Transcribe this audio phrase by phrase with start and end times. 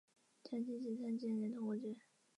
[0.43, 2.01] 腮腺炎发炎的疾病。